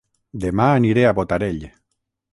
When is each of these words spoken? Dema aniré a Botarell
Dema 0.45 0.69
aniré 0.77 1.05
a 1.09 1.13
Botarell 1.19 1.63